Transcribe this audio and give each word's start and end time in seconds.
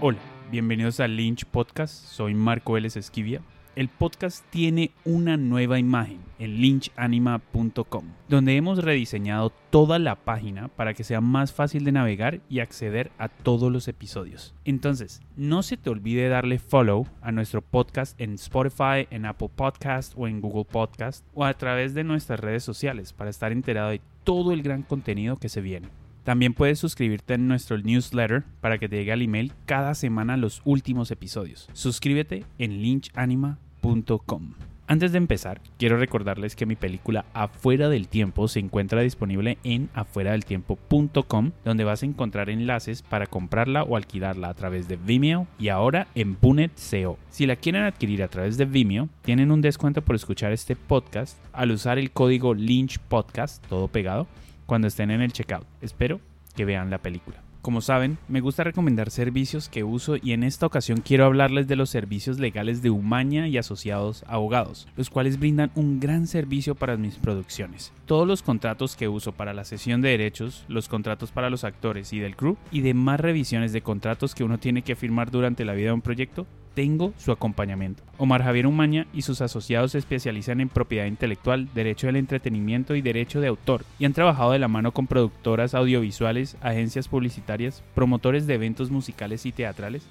Hola, 0.00 0.18
bienvenidos 0.50 0.98
a 1.00 1.08
Lynch 1.08 1.44
Podcast. 1.46 1.94
Soy 1.94 2.34
Marco 2.34 2.72
Vélez 2.72 2.96
Esquivia. 2.96 3.40
El 3.76 3.88
podcast 3.88 4.44
tiene 4.50 4.90
una 5.04 5.36
nueva 5.36 5.78
imagen 5.78 6.18
en 6.38 6.60
lynchanima.com, 6.60 8.04
donde 8.28 8.56
hemos 8.56 8.84
rediseñado 8.84 9.50
toda 9.70 9.98
la 9.98 10.16
página 10.16 10.68
para 10.68 10.94
que 10.94 11.04
sea 11.04 11.20
más 11.20 11.52
fácil 11.52 11.84
de 11.84 11.92
navegar 11.92 12.40
y 12.48 12.60
acceder 12.60 13.12
a 13.18 13.28
todos 13.28 13.72
los 13.72 13.88
episodios. 13.88 14.54
Entonces, 14.64 15.22
no 15.36 15.62
se 15.62 15.76
te 15.76 15.90
olvide 15.90 16.28
darle 16.28 16.58
follow 16.58 17.06
a 17.22 17.32
nuestro 17.32 17.62
podcast 17.62 18.20
en 18.20 18.34
Spotify, 18.34 19.08
en 19.10 19.26
Apple 19.26 19.50
Podcast 19.54 20.12
o 20.16 20.28
en 20.28 20.40
Google 20.40 20.66
Podcast 20.66 21.24
o 21.34 21.44
a 21.44 21.54
través 21.54 21.94
de 21.94 22.04
nuestras 22.04 22.40
redes 22.40 22.62
sociales 22.62 23.12
para 23.12 23.30
estar 23.30 23.52
enterado 23.52 23.90
de 23.90 24.00
todo 24.24 24.52
el 24.52 24.62
gran 24.62 24.82
contenido 24.82 25.36
que 25.36 25.48
se 25.48 25.60
viene. 25.60 25.88
También 26.24 26.54
puedes 26.54 26.78
suscribirte 26.78 27.34
en 27.34 27.46
nuestro 27.46 27.78
newsletter 27.78 28.44
para 28.60 28.78
que 28.78 28.88
te 28.88 28.96
llegue 28.96 29.12
al 29.12 29.22
email 29.22 29.52
cada 29.66 29.94
semana 29.94 30.36
los 30.36 30.62
últimos 30.64 31.10
episodios. 31.10 31.68
Suscríbete 31.74 32.44
en 32.58 32.82
lynchanima.com. 32.82 34.54
Antes 34.86 35.12
de 35.12 35.18
empezar, 35.18 35.62
quiero 35.78 35.96
recordarles 35.96 36.56
que 36.56 36.66
mi 36.66 36.76
película 36.76 37.24
Afuera 37.32 37.88
del 37.88 38.06
Tiempo 38.06 38.48
se 38.48 38.60
encuentra 38.60 39.00
disponible 39.00 39.56
en 39.64 39.88
afueradeltiempo.com, 39.94 41.52
donde 41.64 41.84
vas 41.84 42.02
a 42.02 42.06
encontrar 42.06 42.50
enlaces 42.50 43.00
para 43.00 43.26
comprarla 43.26 43.82
o 43.82 43.96
alquilarla 43.96 44.50
a 44.50 44.54
través 44.54 44.86
de 44.86 44.96
Vimeo 44.96 45.46
y 45.58 45.68
ahora 45.68 46.08
en 46.14 46.34
Punet 46.34 46.72
CO. 46.78 47.18
Si 47.30 47.46
la 47.46 47.56
quieren 47.56 47.84
adquirir 47.84 48.22
a 48.22 48.28
través 48.28 48.58
de 48.58 48.66
Vimeo, 48.66 49.08
tienen 49.22 49.52
un 49.52 49.62
descuento 49.62 50.02
por 50.02 50.16
escuchar 50.16 50.52
este 50.52 50.76
podcast 50.76 51.38
al 51.54 51.70
usar 51.70 51.98
el 51.98 52.10
código 52.10 52.52
Lynch 52.52 52.98
Podcast, 52.98 53.66
todo 53.66 53.88
pegado, 53.88 54.26
cuando 54.66 54.88
estén 54.88 55.10
en 55.10 55.22
el 55.22 55.32
checkout. 55.32 55.66
Espero 55.80 56.20
que 56.54 56.64
vean 56.64 56.90
la 56.90 56.98
película. 56.98 57.42
Como 57.64 57.80
saben, 57.80 58.18
me 58.28 58.42
gusta 58.42 58.62
recomendar 58.62 59.10
servicios 59.10 59.70
que 59.70 59.84
uso 59.84 60.16
y 60.22 60.32
en 60.32 60.42
esta 60.42 60.66
ocasión 60.66 61.00
quiero 61.02 61.24
hablarles 61.24 61.66
de 61.66 61.76
los 61.76 61.88
servicios 61.88 62.38
legales 62.38 62.82
de 62.82 62.90
Umaña 62.90 63.48
y 63.48 63.56
asociados 63.56 64.22
abogados, 64.28 64.86
los 64.96 65.08
cuales 65.08 65.38
brindan 65.38 65.70
un 65.74 65.98
gran 65.98 66.26
servicio 66.26 66.74
para 66.74 66.98
mis 66.98 67.16
producciones. 67.16 67.90
Todos 68.04 68.28
los 68.28 68.42
contratos 68.42 68.96
que 68.96 69.08
uso 69.08 69.32
para 69.32 69.54
la 69.54 69.64
sesión 69.64 70.02
de 70.02 70.10
derechos, 70.10 70.66
los 70.68 70.90
contratos 70.90 71.32
para 71.32 71.48
los 71.48 71.64
actores 71.64 72.12
y 72.12 72.18
del 72.18 72.36
crew 72.36 72.58
y 72.70 72.82
demás 72.82 73.18
revisiones 73.18 73.72
de 73.72 73.80
contratos 73.80 74.34
que 74.34 74.44
uno 74.44 74.58
tiene 74.58 74.82
que 74.82 74.94
firmar 74.94 75.30
durante 75.30 75.64
la 75.64 75.72
vida 75.72 75.86
de 75.86 75.94
un 75.94 76.02
proyecto 76.02 76.46
tengo 76.74 77.12
su 77.16 77.32
acompañamiento. 77.32 78.02
Omar 78.18 78.42
Javier 78.42 78.66
Umaña 78.66 79.06
y 79.14 79.22
sus 79.22 79.40
asociados 79.40 79.92
se 79.92 79.98
especializan 79.98 80.60
en 80.60 80.68
propiedad 80.68 81.06
intelectual, 81.06 81.68
derecho 81.74 82.06
del 82.08 82.16
entretenimiento 82.16 82.94
y 82.94 83.02
derecho 83.02 83.40
de 83.40 83.48
autor, 83.48 83.84
y 83.98 84.04
han 84.04 84.12
trabajado 84.12 84.52
de 84.52 84.58
la 84.58 84.68
mano 84.68 84.92
con 84.92 85.06
productoras 85.06 85.74
audiovisuales, 85.74 86.56
agencias 86.60 87.08
publicitarias, 87.08 87.82
promotores 87.94 88.46
de 88.46 88.54
eventos 88.54 88.90
musicales 88.90 89.46
y 89.46 89.52
teatrales, 89.52 90.06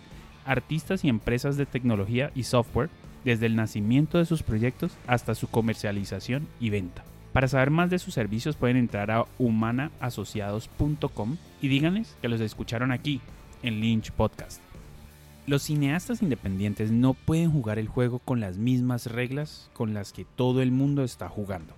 artistas 0.46 1.04
y 1.04 1.10
empresas 1.10 1.58
de 1.58 1.66
tecnología 1.66 2.32
y 2.36 2.44
software, 2.44 2.90
desde 3.24 3.46
el 3.46 3.56
nacimiento 3.56 4.18
de 4.18 4.26
sus 4.26 4.44
proyectos 4.44 4.98
hasta 5.08 5.36
su 5.36 5.48
comercialización 5.48 6.48
y 6.60 6.70
venta. 6.70 7.04
Para 7.32 7.48
saber 7.48 7.72
más 7.72 7.90
de 7.90 8.00
sus 8.00 8.14
servicios 8.14 8.56
pueden 8.56 8.78
entrar 8.78 9.10
a 9.12 9.26
humanaasociados.com 9.40 11.38
y 11.62 11.68
díganles 11.68 12.16
que 12.22 12.30
los 12.30 12.42
escucharon 12.42 12.92
aquí 12.92 13.22
en 13.64 13.80
Lynch 13.80 14.12
Podcast. 14.12 14.73
Los 15.46 15.64
cineastas 15.64 16.22
independientes 16.22 16.92
no 16.92 17.16
pueden 17.16 17.52
jugar 17.52 17.78
el 17.78 17.90
juego 17.90 18.20
con 18.20 18.40
las 18.40 18.58
mismas 18.58 19.08
reglas 19.08 19.70
con 19.74 19.94
las 19.94 20.14
que 20.14 20.24
todo 20.24 20.62
el 20.62 20.72
mundo 20.72 21.04
está 21.04 21.28
jugando. 21.28 21.74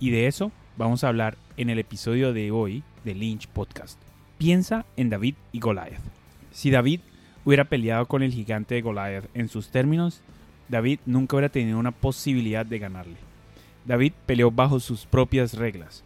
Y 0.00 0.10
de 0.10 0.26
eso 0.26 0.50
vamos 0.76 1.04
a 1.04 1.08
hablar 1.08 1.36
en 1.56 1.70
el 1.70 1.78
episodio 1.78 2.32
de 2.32 2.50
hoy 2.50 2.82
de 3.04 3.14
Lynch 3.14 3.46
Podcast. 3.46 4.00
Piensa 4.36 4.84
en 4.96 5.10
David 5.10 5.36
y 5.52 5.60
Goliath. 5.60 6.00
Si 6.50 6.72
David 6.72 6.98
hubiera 7.44 7.66
peleado 7.66 8.06
con 8.06 8.24
el 8.24 8.32
gigante 8.32 8.74
de 8.74 8.82
Goliath 8.82 9.30
en 9.34 9.48
sus 9.48 9.68
términos, 9.68 10.20
David 10.68 10.98
nunca 11.06 11.36
hubiera 11.36 11.52
tenido 11.52 11.78
una 11.78 11.92
posibilidad 11.92 12.66
de 12.66 12.80
ganarle. 12.80 13.16
David 13.84 14.12
peleó 14.26 14.50
bajo 14.50 14.80
sus 14.80 15.06
propias 15.06 15.54
reglas. 15.54 16.02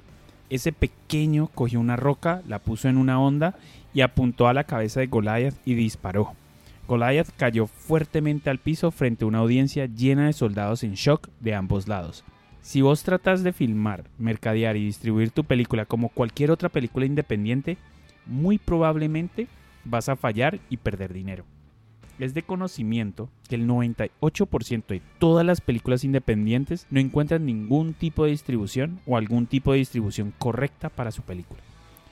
Ese 0.50 0.72
pequeño 0.72 1.47
cogió 1.54 1.80
una 1.80 1.97
roca, 1.97 2.42
la 2.47 2.58
puso 2.58 2.86
en 2.86 2.98
una 2.98 3.18
onda 3.18 3.54
y 3.94 4.02
apuntó 4.02 4.47
a 4.47 4.52
la 4.52 4.64
cabeza 4.64 5.00
de 5.00 5.06
Goliath 5.06 5.54
y 5.64 5.72
disparó. 5.72 6.36
Goliath 6.88 7.28
cayó 7.37 7.66
fuertemente 7.66 8.49
al 8.49 8.59
piso 8.59 8.91
frente 8.91 9.25
a 9.25 9.28
una 9.28 9.38
audiencia 9.38 9.84
llena 9.84 10.26
de 10.26 10.32
soldados 10.32 10.82
en 10.82 10.94
shock 10.94 11.28
de 11.38 11.54
ambos 11.54 11.87
lados. 11.87 12.25
Si 12.62 12.81
vos 12.81 13.03
tratas 13.03 13.43
de 13.43 13.53
filmar, 13.53 14.04
mercadear 14.19 14.76
y 14.76 14.87
distribuir 14.87 15.31
tu 15.31 15.44
película 15.44 15.84
como 15.84 16.09
cualquier 16.09 16.50
otra 16.50 16.71
película 16.71 17.04
independiente, 17.04 17.77
muy 18.25 18.56
probablemente 18.56 19.48
vas 19.84 20.09
a 20.09 20.16
fallar 20.16 20.60
y 20.71 20.78
perder 20.78 21.12
dinero. 21.12 21.44
Es 22.19 22.32
de 22.32 22.43
conocimiento 22.43 23.28
que 23.48 23.54
el 23.54 23.69
98% 23.69 24.87
de 24.87 25.03
todas 25.19 25.47
las 25.47 25.60
películas 25.60 26.04
independientes 26.04 26.87
no 26.91 27.00
encuentran 27.00 27.44
ningún 27.44 27.93
tipo 27.93 28.25
de 28.25 28.31
distribución 28.31 28.98
o 29.06 29.16
algún 29.19 29.47
tipo 29.47 29.72
de 29.72 29.78
distribución 29.78 30.32
correcta 30.38 30.88
para 30.88 31.10
su 31.10 31.22
película. 31.22 31.60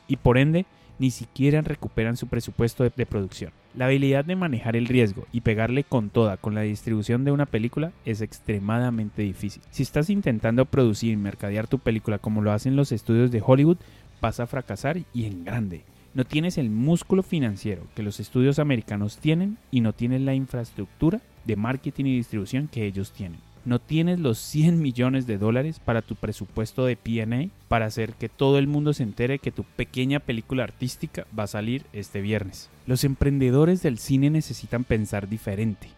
Y 0.07 0.17
por 0.17 0.39
ende, 0.39 0.67
ni 0.99 1.11
siquiera 1.11 1.61
recuperan 1.63 2.17
su 2.17 2.29
presupuesto 2.29 2.85
de, 2.85 2.93
de, 2.95 3.07
producción. 3.07 3.53
La 3.77 3.87
habilidad 3.87 4.25
de 4.25 4.37
manejar 4.37 4.75
el 4.75 4.87
riesgo 4.87 5.27
y 5.33 5.43
pegarle 5.43 5.85
con 5.85 6.09
toda 6.09 6.39
con 6.39 6.55
la 6.55 6.63
distribución 6.63 7.25
de 7.25 7.31
una 7.31 7.45
película 7.45 7.93
es 8.07 8.23
extremadamente 8.23 9.21
difícil. 9.21 9.63
Si 9.71 9.83
estás 9.83 10.09
intentando 10.09 10.65
producir 10.65 11.13
y 11.13 11.17
mercadear 11.17 11.67
tu 11.67 11.79
película 11.79 12.19
como 12.19 12.41
lo 12.41 12.53
hacen 12.53 12.75
los 12.75 12.91
estudios 12.91 13.31
de 13.31 13.43
Hollywood, 13.45 13.77
vas 14.23 14.41
a 14.41 14.47
fracasar 14.47 14.97
y 15.13 15.27
en 15.27 15.45
grande. 15.45 15.83
No 16.15 16.25
tienes 16.25 16.57
el 16.57 16.71
músculo 16.71 17.23
financiero 17.23 17.83
que 17.95 18.03
los 18.03 18.19
estudios 18.19 18.59
americanos 18.59 19.19
tienen 19.19 19.59
y 19.71 19.83
no 19.83 19.93
tienes 19.93 20.23
la 20.23 20.33
infraestructura 20.33 21.21
de 21.45 21.57
marketing 21.57 22.07
y 22.07 22.17
distribución 22.17 22.69
que 22.69 22.87
ellos 22.87 23.13
tienen 23.13 23.46
no 23.67 23.81
tienes 23.81 24.21
los 24.21 24.39
100 24.39 24.81
millones 24.81 25.27
de 25.27 25.39
dólares 25.39 25.81
para 25.85 26.01
tu 26.01 26.15
presupuesto 26.15 26.87
de 26.87 26.97
PA 26.97 27.51
para 27.67 27.87
hacer 27.87 28.15
que 28.15 28.29
todo 28.29 28.59
el 28.59 28.69
mundo 28.69 28.93
se 28.93 29.03
entere 29.03 29.41
que 29.41 29.51
tu 29.51 29.65
pequeña 29.65 30.21
película 30.21 30.63
artística 30.63 31.27
va 31.37 31.43
a 31.43 31.49
salir 31.49 31.85
este 31.93 32.21
viernes. 32.21 32.71
Los 32.87 33.03
emprendedores 33.03 33.83
del 33.83 33.99
cine 33.99 34.31
necesitan 34.31 34.85
pensar 34.85 35.29
diferente, 35.29 35.89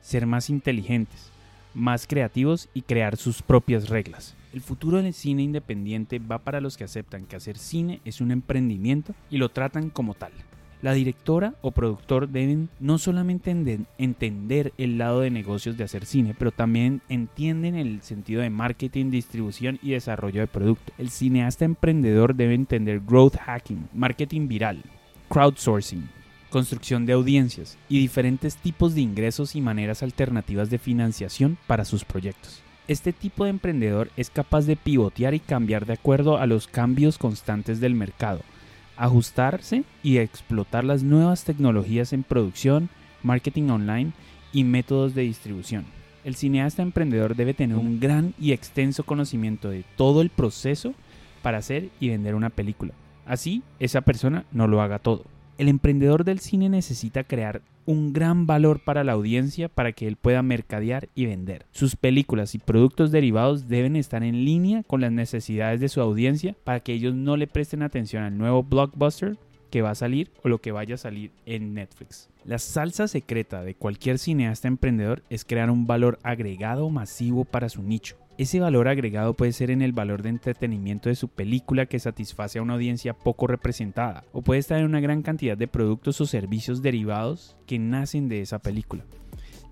ser 0.00 0.24
más 0.24 0.48
inteligentes, 0.48 1.30
más 1.74 2.06
creativos 2.06 2.70
y 2.72 2.82
crear 2.82 3.18
sus 3.18 3.42
propias 3.42 3.90
reglas. 3.90 4.34
El 4.54 4.62
futuro 4.62 5.02
del 5.02 5.12
cine 5.12 5.42
independiente 5.42 6.18
va 6.18 6.38
para 6.38 6.62
los 6.62 6.78
que 6.78 6.84
aceptan 6.84 7.26
que 7.26 7.36
hacer 7.36 7.58
cine 7.58 8.00
es 8.06 8.22
un 8.22 8.30
emprendimiento 8.30 9.14
y 9.30 9.36
lo 9.36 9.50
tratan 9.50 9.90
como 9.90 10.14
tal. 10.14 10.32
La 10.82 10.94
directora 10.94 11.54
o 11.60 11.72
productor 11.72 12.28
deben 12.28 12.70
no 12.80 12.96
solamente 12.96 13.50
entender 13.98 14.72
el 14.78 14.96
lado 14.96 15.20
de 15.20 15.30
negocios 15.30 15.76
de 15.76 15.84
hacer 15.84 16.06
cine, 16.06 16.34
pero 16.38 16.52
también 16.52 17.02
entienden 17.10 17.74
el 17.74 18.00
sentido 18.00 18.40
de 18.40 18.48
marketing, 18.48 19.10
distribución 19.10 19.78
y 19.82 19.90
desarrollo 19.90 20.40
de 20.40 20.46
producto. 20.46 20.92
El 20.96 21.10
cineasta 21.10 21.66
emprendedor 21.66 22.34
debe 22.34 22.54
entender 22.54 23.00
growth 23.00 23.36
hacking, 23.36 23.88
marketing 23.92 24.48
viral, 24.48 24.82
crowdsourcing, 25.28 26.08
construcción 26.48 27.04
de 27.04 27.12
audiencias 27.12 27.76
y 27.90 27.98
diferentes 27.98 28.56
tipos 28.56 28.94
de 28.94 29.02
ingresos 29.02 29.56
y 29.56 29.60
maneras 29.60 30.02
alternativas 30.02 30.70
de 30.70 30.78
financiación 30.78 31.58
para 31.66 31.84
sus 31.84 32.06
proyectos. 32.06 32.62
Este 32.88 33.12
tipo 33.12 33.44
de 33.44 33.50
emprendedor 33.50 34.10
es 34.16 34.30
capaz 34.30 34.62
de 34.62 34.76
pivotear 34.76 35.34
y 35.34 35.40
cambiar 35.40 35.84
de 35.84 35.92
acuerdo 35.92 36.38
a 36.38 36.46
los 36.46 36.66
cambios 36.66 37.18
constantes 37.18 37.80
del 37.80 37.94
mercado 37.94 38.40
ajustarse 39.00 39.84
y 40.02 40.18
explotar 40.18 40.84
las 40.84 41.02
nuevas 41.02 41.44
tecnologías 41.44 42.12
en 42.12 42.22
producción, 42.22 42.90
marketing 43.22 43.70
online 43.70 44.12
y 44.52 44.64
métodos 44.64 45.14
de 45.14 45.22
distribución. 45.22 45.86
El 46.22 46.34
cineasta 46.34 46.82
emprendedor 46.82 47.34
debe 47.34 47.54
tener 47.54 47.78
un 47.78 47.98
gran 47.98 48.34
y 48.38 48.52
extenso 48.52 49.04
conocimiento 49.04 49.70
de 49.70 49.84
todo 49.96 50.20
el 50.20 50.28
proceso 50.28 50.92
para 51.40 51.58
hacer 51.58 51.88
y 51.98 52.10
vender 52.10 52.34
una 52.34 52.50
película. 52.50 52.92
Así, 53.24 53.62
esa 53.78 54.02
persona 54.02 54.44
no 54.52 54.68
lo 54.68 54.82
haga 54.82 54.98
todo. 54.98 55.24
El 55.60 55.68
emprendedor 55.68 56.24
del 56.24 56.38
cine 56.40 56.70
necesita 56.70 57.22
crear 57.22 57.60
un 57.84 58.14
gran 58.14 58.46
valor 58.46 58.80
para 58.82 59.04
la 59.04 59.12
audiencia 59.12 59.68
para 59.68 59.92
que 59.92 60.08
él 60.08 60.16
pueda 60.16 60.42
mercadear 60.42 61.10
y 61.14 61.26
vender. 61.26 61.66
Sus 61.70 61.96
películas 61.96 62.54
y 62.54 62.58
productos 62.58 63.10
derivados 63.10 63.68
deben 63.68 63.94
estar 63.94 64.22
en 64.22 64.46
línea 64.46 64.84
con 64.84 65.02
las 65.02 65.12
necesidades 65.12 65.78
de 65.78 65.90
su 65.90 66.00
audiencia 66.00 66.56
para 66.64 66.80
que 66.80 66.94
ellos 66.94 67.14
no 67.14 67.36
le 67.36 67.46
presten 67.46 67.82
atención 67.82 68.22
al 68.22 68.38
nuevo 68.38 68.62
blockbuster 68.62 69.36
que 69.70 69.82
va 69.82 69.90
a 69.90 69.94
salir 69.94 70.30
o 70.42 70.48
lo 70.48 70.62
que 70.62 70.72
vaya 70.72 70.94
a 70.94 70.98
salir 70.98 71.30
en 71.44 71.74
Netflix. 71.74 72.30
La 72.46 72.58
salsa 72.58 73.06
secreta 73.06 73.62
de 73.62 73.74
cualquier 73.74 74.18
cineasta 74.18 74.66
emprendedor 74.66 75.22
es 75.28 75.44
crear 75.44 75.70
un 75.70 75.86
valor 75.86 76.18
agregado 76.22 76.88
masivo 76.88 77.44
para 77.44 77.68
su 77.68 77.82
nicho. 77.82 78.16
Ese 78.40 78.58
valor 78.58 78.88
agregado 78.88 79.34
puede 79.34 79.52
ser 79.52 79.70
en 79.70 79.82
el 79.82 79.92
valor 79.92 80.22
de 80.22 80.30
entretenimiento 80.30 81.10
de 81.10 81.14
su 81.14 81.28
película 81.28 81.84
que 81.84 81.98
satisface 81.98 82.58
a 82.58 82.62
una 82.62 82.72
audiencia 82.72 83.12
poco 83.12 83.46
representada, 83.46 84.24
o 84.32 84.40
puede 84.40 84.60
estar 84.60 84.78
en 84.78 84.86
una 84.86 85.00
gran 85.00 85.20
cantidad 85.20 85.58
de 85.58 85.68
productos 85.68 86.22
o 86.22 86.24
servicios 86.24 86.80
derivados 86.80 87.58
que 87.66 87.78
nacen 87.78 88.30
de 88.30 88.40
esa 88.40 88.58
película. 88.58 89.04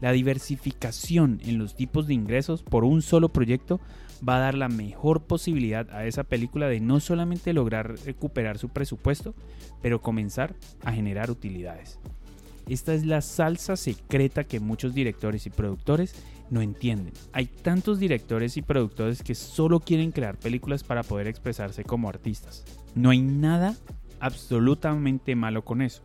La 0.03 0.13
diversificación 0.13 1.41
en 1.47 1.57
los 1.57 1.77
tipos 1.77 2.07
de 2.07 2.13
ingresos 2.13 2.63
por 2.63 2.85
un 2.85 3.01
solo 3.01 3.31
proyecto 3.31 3.81
va 4.29 4.37
a 4.37 4.41
dar 4.41 4.55
la 4.55 4.69
mejor 4.69 5.23
posibilidad 5.23 5.89
a 5.91 6.05
esa 6.05 6.25
película 6.25 6.69
de 6.69 6.81
no 6.81 7.01
solamente 7.01 7.55
lograr 7.55 7.95
recuperar 8.05 8.59
su 8.59 8.69
presupuesto, 8.69 9.35
pero 9.81 10.03
comenzar 10.03 10.55
a 10.85 10.93
generar 10.93 11.31
utilidades. 11.31 11.99
Esta 12.69 12.93
es 12.95 13.07
la 13.07 13.23
salsa 13.23 13.77
secreta 13.77 14.45
que 14.45 14.61
muchos 14.61 14.95
directores 14.95 15.47
y 15.47 15.51
productores 15.51 16.15
no 16.51 16.61
entienden. 16.61 17.15
Hay 17.33 17.47
tantos 17.47 17.99
directores 17.99 18.57
y 18.57 18.63
productores 18.63 19.23
que 19.23 19.35
solo 19.35 19.81
quieren 19.81 20.13
crear 20.13 20.39
películas 20.39 20.85
para 20.85 21.03
poder 21.03 21.29
expresarse 21.29 21.85
como 21.85 22.09
artistas. 22.09 22.65
No 22.95 23.11
hay 23.11 23.23
nada 23.23 23.75
absolutamente 24.21 25.35
malo 25.35 25.65
con 25.65 25.83
eso. 25.83 26.03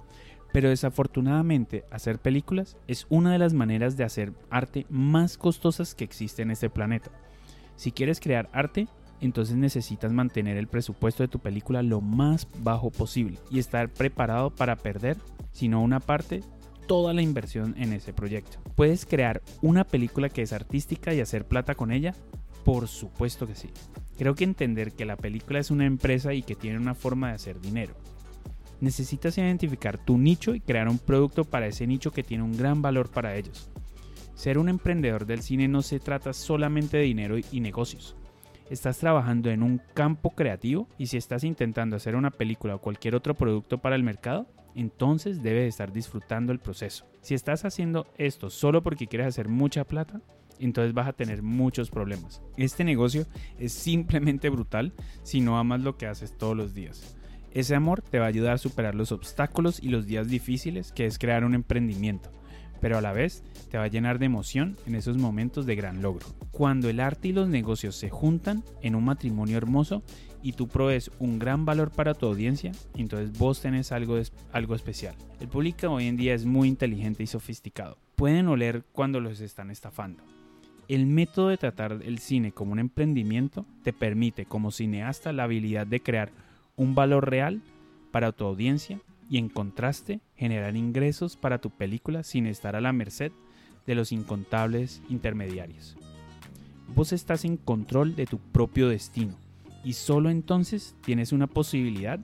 Pero 0.54 0.69
desafortunadamente 0.69 1.83
hacer 1.89 2.19
películas 2.19 2.77
es 2.88 3.07
una 3.10 3.31
de 3.31 3.39
las 3.39 3.54
maneras 3.54 3.98
de 3.98 4.04
hacer 4.04 4.33
arte 4.50 4.86
más 4.89 5.38
costosas 5.38 5.95
que 5.95 6.04
existe 6.04 6.44
en 6.44 6.51
este 6.51 6.69
planeta. 6.69 7.12
Si 7.75 7.92
quieres 7.92 8.19
crear 8.19 8.50
arte, 8.54 8.88
entonces 9.25 9.56
necesitas 9.56 10.12
mantener 10.12 10.58
el 10.58 10.68
presupuesto 10.68 11.24
de 11.24 11.28
tu 11.28 11.40
película 11.40 11.81
lo 11.81 12.02
más 12.02 12.48
bajo 12.60 12.90
posible 12.90 13.38
y 13.50 13.60
estar 13.60 13.90
preparado 13.90 14.50
para 14.50 14.75
perder, 14.75 15.18
si 15.52 15.68
no 15.68 15.81
una 15.81 16.00
parte, 16.00 16.42
toda 16.88 17.14
la 17.14 17.22
inversión 17.22 17.75
en 17.78 17.94
ese 17.94 18.14
proyecto. 18.14 18.58
¿Puedes 18.75 19.06
crear 19.06 19.42
una 19.62 19.84
película 19.84 20.30
que 20.30 20.42
es 20.42 20.54
artística 20.54 21.14
y 21.14 21.22
hacer 21.22 21.46
plata 21.46 21.75
con 21.75 21.92
ella? 21.92 22.14
Por 22.66 22.88
supuesto 22.88 23.48
que 23.48 23.56
sí. 23.56 23.70
Creo 24.18 24.36
que 24.36 24.44
entender 24.44 24.94
que 24.94 25.06
la 25.06 25.18
película 25.18 25.60
es 25.60 25.72
una 25.72 25.86
empresa 25.86 26.34
y 26.34 26.44
que 26.44 26.56
tiene 26.56 26.78
una 26.78 26.96
forma 26.96 27.30
de 27.30 27.36
hacer 27.36 27.60
dinero. 27.60 27.96
Necesitas 28.80 29.38
identificar 29.38 29.98
tu 29.98 30.18
nicho 30.18 30.54
y 30.56 30.60
crear 30.60 30.90
un 30.90 31.00
producto 31.00 31.46
para 31.46 31.68
ese 31.68 31.88
nicho 31.88 32.12
que 32.12 32.24
tiene 32.24 32.44
un 32.44 32.58
gran 32.58 32.81
valor 32.81 33.10
para 33.10 33.36
ellos. 33.36 33.70
Ser 34.36 34.58
un 34.58 34.68
emprendedor 34.68 35.25
del 35.25 35.42
cine 35.42 35.68
no 35.68 35.81
se 35.81 36.00
trata 36.00 36.34
solamente 36.34 36.98
de 36.98 37.04
dinero 37.04 37.38
y 37.38 37.60
negocios. 37.62 38.16
Estás 38.69 38.98
trabajando 38.98 39.50
en 39.50 39.62
un 39.62 39.81
campo 39.94 40.31
creativo 40.31 40.88
y 40.98 41.07
si 41.07 41.18
estás 41.18 41.44
intentando 41.44 41.95
hacer 41.95 42.15
una 42.15 42.31
película 42.31 42.75
o 42.75 42.81
cualquier 42.81 43.15
otro 43.15 43.36
producto 43.36 43.77
para 43.77 43.95
el 43.95 44.04
mercado, 44.04 44.48
entonces 44.74 45.44
debes 45.44 45.68
estar 45.68 45.92
disfrutando 45.92 46.51
el 46.51 46.60
proceso. 46.60 47.06
Si 47.21 47.33
estás 47.33 47.65
haciendo 47.65 48.07
esto 48.18 48.50
solo 48.50 48.81
porque 48.81 49.07
quieres 49.07 49.27
hacer 49.27 49.50
mucha 49.50 49.83
plata, 49.83 50.21
entonces 50.60 50.94
vas 50.94 51.07
a 51.07 51.13
tener 51.13 51.44
muchos 51.44 51.89
problemas. 51.89 52.42
Este 52.57 52.83
negocio 52.83 53.25
es 53.60 53.74
simplemente 53.74 54.50
brutal 54.50 54.94
si 55.24 55.42
no 55.42 55.57
amas 55.57 55.81
lo 55.81 55.98
que 55.98 56.07
haces 56.07 56.38
todos 56.38 56.56
los 56.56 56.74
días. 56.74 57.18
Ese 57.51 57.75
amor 57.75 58.01
te 58.01 58.18
va 58.18 58.25
a 58.25 58.30
ayudar 58.30 58.54
a 58.54 58.57
superar 58.57 58.95
los 58.95 59.12
obstáculos 59.12 59.81
y 59.83 59.89
los 59.89 60.07
días 60.07 60.27
difíciles 60.27 60.92
que 60.92 61.06
es 61.06 61.19
crear 61.19 61.44
un 61.44 61.54
emprendimiento, 61.54 62.31
pero 62.83 62.97
a 62.97 63.01
la 63.01 63.13
vez 63.13 63.45
te 63.71 63.77
va 63.77 63.85
a 63.85 63.88
llenar 63.88 64.19
de 64.19 64.25
emoción 64.25 64.75
en 64.85 64.95
esos 64.95 65.18
momentos 65.18 65.65
de 65.65 65.77
gran 65.77 66.01
logro. 66.01 66.27
Cuando 66.51 66.89
el 66.89 67.00
arte 67.00 67.30
y 67.30 67.31
los 67.31 67.47
negocios 67.47 67.95
se 67.95 68.09
juntan 68.09 68.62
en 68.81 68.95
un 68.95 69.06
matrimonio 69.06 69.56
hermoso 69.56 70.03
y 70.41 70.51
tú 70.51 70.68
provees 70.68 71.09
un 71.18 71.39
gran 71.39 71.63
valor 71.63 71.91
para 71.91 72.13
tu 72.13 72.25
audiencia, 72.25 72.74
entonces 72.97 73.39
vos 73.39 73.62
tenés 73.62 73.94
algo, 73.94 74.18
algo 74.51 74.75
especial. 74.75 75.15
El 75.39 75.47
público 75.47 75.88
hoy 75.88 76.07
en 76.07 76.18
día 76.18 76.33
es 76.33 76.44
muy 76.44 76.68
inteligente 76.68 77.24
y 77.24 77.27
sofisticado. 77.27 77.97
Pueden 78.15 78.50
oler 78.50 78.83
cuando 78.91 79.21
los 79.21 79.39
están 79.39 79.71
estafando. 79.71 80.21
El 80.89 81.06
método 81.06 81.47
de 81.47 81.57
tratar 81.57 82.01
el 82.03 82.19
cine 82.19 82.51
como 82.51 82.74
un 82.74 82.79
emprendimiento 82.79 83.65
te 83.83 83.94
permite 83.94 84.44
como 84.44 84.71
cineasta 84.71 85.31
la 85.31 85.45
habilidad 85.45 85.88
de 85.88 86.01
crear 86.01 86.33
un 86.75 86.95
valor 86.95 87.29
real 87.29 87.62
para 88.12 88.33
tu 88.33 88.44
audiencia 88.44 89.00
y 89.33 89.39
en 89.39 89.50
contraste 89.50 90.19
generar 90.35 90.75
ingresos 90.75 91.38
para 91.38 91.57
tu 91.57 91.71
película 91.71 92.21
sin 92.21 92.45
estar 92.45 92.75
a 92.75 92.81
la 92.81 92.94
merced 92.94 93.31
de 93.88 93.95
los 93.95 94.12
incontables 94.12 95.01
intermediarios. 95.09 95.97
Vos 96.94 97.13
estás 97.13 97.44
en 97.44 97.57
control 97.57 98.15
de 98.15 98.27
tu 98.27 98.38
propio 98.38 98.89
destino 98.89 99.33
y 99.83 99.94
solo 99.94 100.30
entonces 100.30 100.95
tienes 101.03 101.31
una 101.31 101.47
posibilidad 101.47 102.19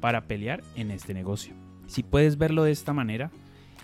para 0.00 0.28
pelear 0.28 0.62
en 0.76 0.92
este 0.92 1.12
negocio. 1.12 1.54
Si 1.88 2.04
puedes 2.04 2.38
verlo 2.38 2.62
de 2.62 2.70
esta 2.70 2.92
manera, 2.92 3.32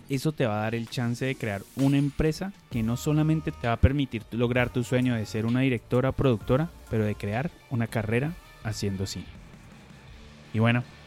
eso 0.09 0.31
te 0.31 0.47
va 0.47 0.61
a 0.61 0.63
dar 0.63 0.77
el 0.77 0.89
chance 0.89 1.25
de 1.25 1.35
crear 1.35 1.63
una 1.75 1.99
empresa 1.99 2.53
que 2.71 2.85
no 2.85 2.97
solamente 2.97 3.51
te 3.51 3.67
va 3.67 3.73
a 3.73 3.81
permitir 3.81 4.23
lograr 4.31 4.73
tu 4.73 4.85
sueño 4.85 5.17
de 5.17 5.27
ser 5.27 5.45
una 5.45 5.63
directora 5.63 6.13
productora, 6.13 6.71
pero 6.89 7.05
de 7.05 7.17
crear 7.17 7.51
una 7.69 7.89
carrera 7.89 8.33
haciendo 8.63 9.09
cine. 9.09 9.27
Y 10.55 10.61
bueno, 10.61 10.85